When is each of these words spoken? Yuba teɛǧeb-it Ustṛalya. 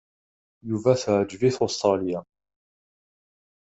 Yuba 0.69 0.91
teɛǧeb-it 1.01 1.55
Ustṛalya. 1.65 2.19